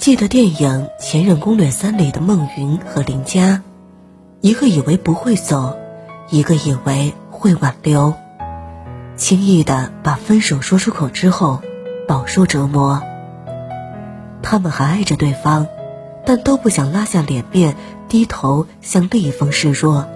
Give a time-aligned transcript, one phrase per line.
[0.00, 3.62] 记得电影《前任攻略三》里的孟云和林佳，
[4.40, 5.76] 一个以为不会走，
[6.30, 8.14] 一个以为会挽留，
[9.16, 11.60] 轻易的把分手说出口之后，
[12.08, 13.02] 饱受折磨。
[14.40, 15.66] 他们还爱着对方，
[16.24, 17.76] 但都不想拉下脸面，
[18.08, 20.06] 低头向另一方示弱。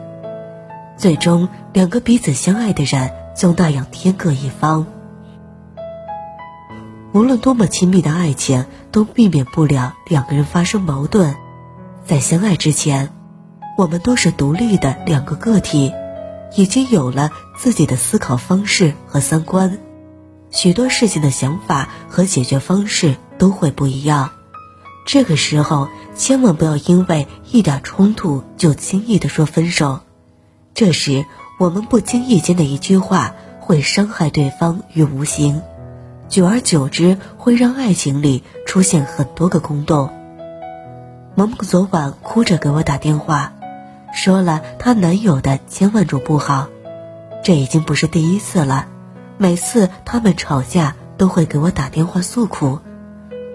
[0.96, 4.86] 最终，两个彼此相爱的人就那样天各一方。
[7.14, 11.36] 无论多么亲密的爱情，都避免不了两个人发生矛盾。
[12.04, 13.12] 在相爱之前，
[13.78, 15.92] 我们都是独立的两个个体，
[16.56, 19.78] 已经有了自己的思考方式和三观，
[20.50, 24.30] 许多事情的想法和解决方式都会不一样。
[25.06, 25.86] 这个时候，
[26.16, 30.00] 千万不要因为一点冲突就轻易的说分手。
[30.74, 31.24] 这时，
[31.60, 35.62] 我们不经意间的一句话，会伤害对方于无形。
[36.34, 40.10] 久而久之，会让爱情里出现很多个空洞。
[41.36, 43.52] 萌萌昨晚哭着给我打电话，
[44.12, 46.66] 说了她男友的千万种不好。
[47.44, 48.88] 这已经不是第一次了，
[49.38, 52.80] 每次他们吵架都会给我打电话诉苦。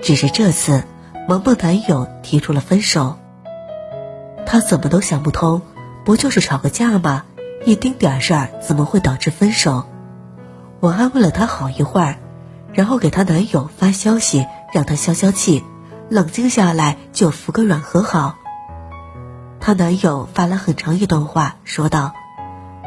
[0.02, 0.86] 只是这次，
[1.28, 3.18] 萌萌男友提出了分手。
[4.46, 5.62] 她怎么都想不通，
[6.06, 7.26] 不就是吵个架吗？
[7.66, 9.84] 一丁点事儿怎么会导致分手？
[10.80, 12.16] 我安慰了她好一会儿。
[12.74, 15.64] 然后给她男友发消息，让他消消气，
[16.10, 18.36] 冷静下来就服个软和好。
[19.60, 22.14] 她男友发了很长一段话，说道：“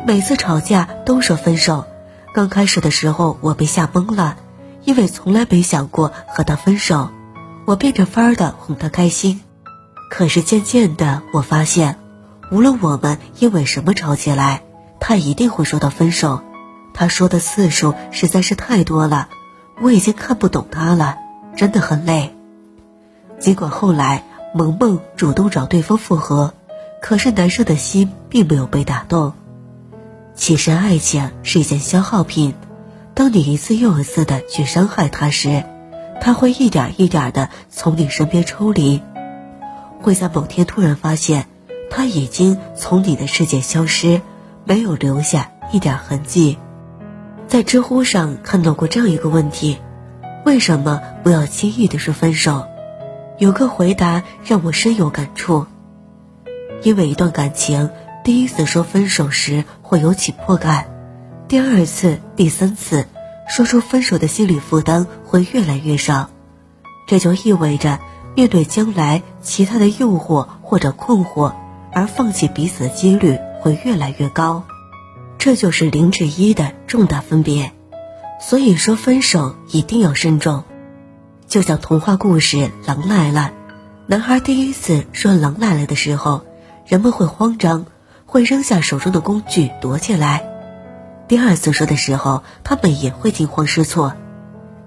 [0.07, 1.85] 每次吵架都说分手，
[2.33, 4.37] 刚开始的时候我被吓懵了，
[4.85, 7.11] 因为从来没想过和他分手，
[7.67, 9.43] 我变着法儿的哄他开心。
[10.11, 11.99] 可是渐渐的，我发现，
[12.51, 14.63] 无论我们因为什么吵起来，
[14.99, 16.41] 他一定会说到分手。
[16.95, 19.29] 他说的次数实在是太多了。”
[19.83, 21.19] 我已经看不懂他了，
[21.57, 22.33] 真的很累。
[23.41, 24.23] 尽管后来
[24.55, 26.55] 萌萌主动找对方复合，
[27.01, 29.33] 可是男生的心并没有被打动。
[30.37, 32.55] 其实爱情是一件消耗品，
[33.13, 35.65] 当你一次又一次的去伤害他时，
[36.21, 39.03] 他会一点一点的从你身边抽离，
[40.01, 41.47] 会在某天突然发现，
[41.91, 44.21] 他已经从你的世界消失，
[44.65, 46.57] 没有留下一点痕迹。
[47.49, 49.79] 在知乎上看到过这样一个问题：
[50.45, 52.67] 为什么不要轻易的说分手？
[53.39, 55.67] 有个回答让我深有感触。
[56.83, 57.91] 因为一段感情，
[58.25, 60.87] 第一次说分手时会有紧迫感，
[61.47, 63.07] 第二次、第三次
[63.49, 66.31] 说出分手的心理负担会越来越少，
[67.07, 67.99] 这就意味着
[68.35, 71.53] 面对将来其他的诱惑或者困惑
[71.93, 74.65] 而放弃彼此的几率会越来越高。
[75.45, 77.73] 这就是零至一的重大分别，
[78.41, 80.63] 所以说分手一定要慎重。
[81.49, 83.51] 就像童话故事《狼来了》，
[84.07, 86.43] 男孩第一次说“狼来了”的时候，
[86.87, 87.87] 人们会慌张，
[88.25, 90.45] 会扔下手中的工具躲起来；
[91.27, 94.15] 第二次说的时候，他们也会惊慌失措。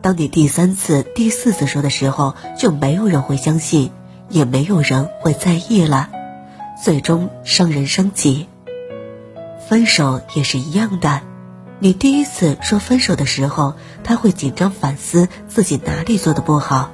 [0.01, 3.91] 当你第三次、第四次说的时候，就没有人会相信，
[4.29, 6.09] 也没有人会在意了，
[6.81, 8.47] 最终伤人伤己。
[9.67, 11.21] 分手也是一样的，
[11.79, 16.91] 你第一次说分手的时候，他会紧张反思自己哪里做的不好；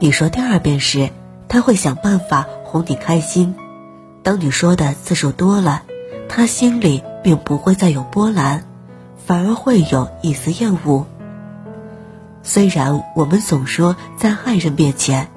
[0.00, 1.10] 你说第二遍时，
[1.46, 3.54] 他会想办法哄你开心。
[4.24, 5.82] 当你说的次数多了，
[6.28, 8.64] 他心里并不会再有波澜，
[9.24, 11.06] 反而会有一丝厌恶。
[12.42, 15.28] 虽然我们总说在爱人面前，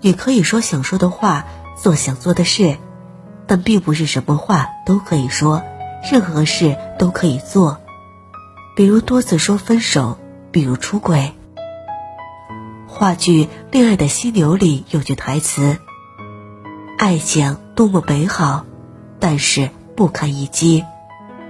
[0.00, 1.44] 你可以说想说的话，
[1.76, 2.78] 做想做的事，
[3.46, 5.62] 但并不是什么话都可以说。
[6.10, 7.80] 任何事都可以做，
[8.74, 10.18] 比如多次说分手，
[10.50, 11.32] 比如出轨。
[12.86, 15.78] 话剧《恋爱的犀牛》里有句台词
[16.98, 18.66] ：“爱情多么美好，
[19.18, 20.84] 但是不堪一击。”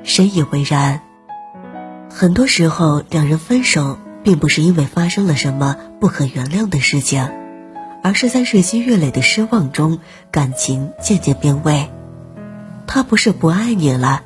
[0.05, 1.01] 深以为然。
[2.11, 7.29] 很多时候，两人分手并不是因为发生了什么不可原谅的事情，
[8.03, 9.99] 而是在日积月累的失望中，
[10.31, 11.89] 感情渐渐变味。
[12.87, 14.23] 他不是不爱你了。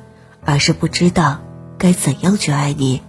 [0.47, 1.39] 而是不知道
[1.77, 3.01] 该怎样去爱你。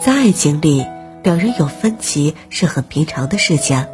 [0.00, 0.86] 在爱情里，
[1.24, 3.86] 两人有分歧是很平常的事情。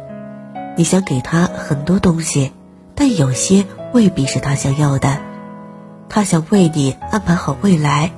[0.77, 2.51] 你想给他很多东西，
[2.93, 5.17] 但有些未必是他想要的。
[6.07, 8.11] 他想为你安排好未来，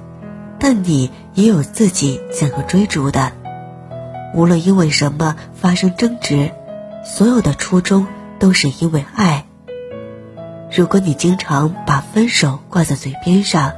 [0.60, 3.32] 但你也有自己想要追逐的。
[4.36, 6.52] 无论因为什么发生争执，
[7.06, 8.08] 所有的初衷
[8.40, 9.46] 都是因为爱。
[10.70, 13.72] 如果你经常把分手挂在嘴边上，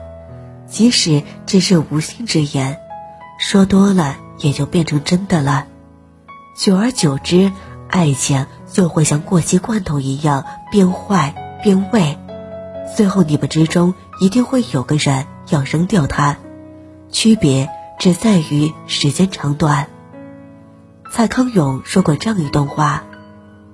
[0.74, 2.80] 即使只是无心之言，
[3.38, 5.68] 说多了也就变成真的了。
[6.58, 7.52] 久而久之，
[7.88, 12.18] 爱情就会像过期罐头一样变坏变味，
[12.98, 16.38] 最后你们之中一定会有个人要扔掉它，
[17.12, 19.88] 区别只在于时间长短。
[21.12, 23.04] 蔡康永说过这样一段话：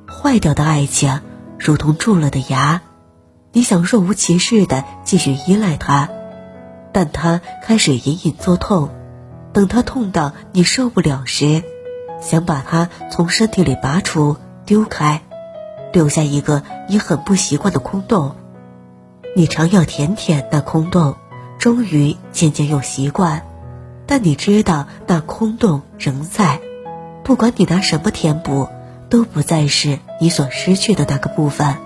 [0.05, 1.21] 坏掉的爱情
[1.57, 2.81] 如同蛀了的牙，
[3.53, 6.09] 你想若无其事的继续依赖它，
[6.91, 8.89] 但它开始隐隐作痛，
[9.53, 11.63] 等它痛到你受不了时，
[12.21, 14.37] 想把它从身体里拔出。
[14.65, 15.23] 丢开，
[15.91, 18.35] 留下一个你很不习惯的空洞。
[19.35, 21.15] 你常要舔舔那空洞，
[21.57, 23.41] 终于渐渐又习惯。
[24.05, 26.61] 但你知道那空洞仍在，
[27.23, 28.67] 不管你拿什么填补，
[29.09, 31.77] 都不再是你所失去的那个部分。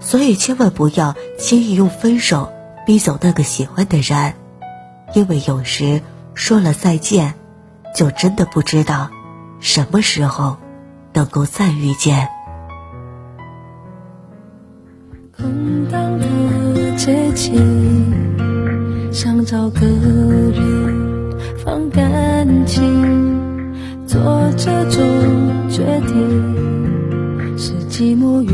[0.00, 2.50] 所以千万不要轻易用分手
[2.86, 4.34] 逼走那个喜欢的人，
[5.14, 6.00] 因为有时
[6.34, 7.34] 说了再见，
[7.94, 9.10] 就真的不知道
[9.60, 10.56] 什么时候。
[11.16, 12.28] 能够再遇见。
[15.36, 17.54] 空荡的街景，
[19.12, 21.32] 想找个人
[21.64, 23.72] 放感情，
[24.08, 28.53] 做这种决定，是寂寞与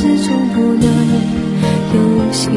[0.00, 0.86] 始终不能
[1.92, 2.52] 有心。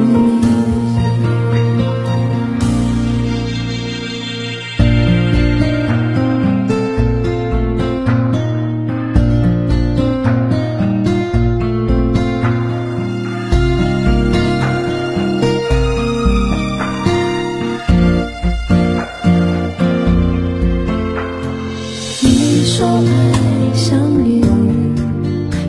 [22.22, 24.44] 你说爱像雨，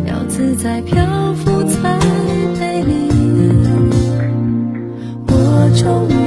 [0.07, 1.22] 要自在飘。
[5.83, 6.22] 始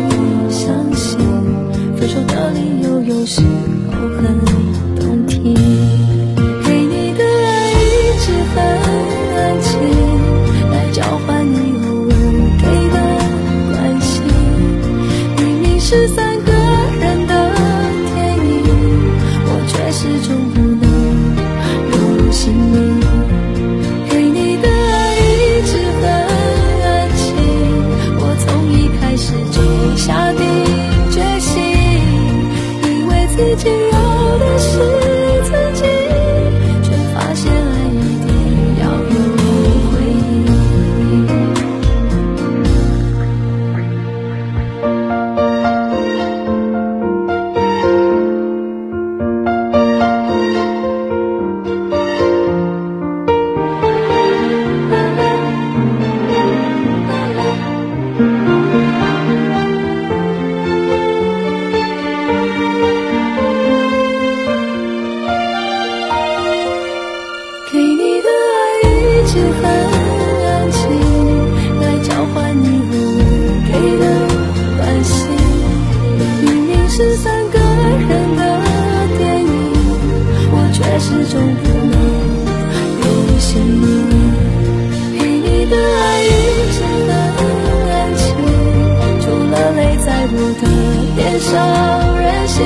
[91.55, 92.63] 脸上任性。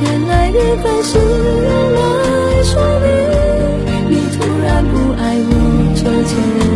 [0.00, 2.00] 原来缘分是用来
[2.62, 3.06] 说明，
[4.10, 5.50] 你突然不爱我
[5.94, 6.67] 这件事情。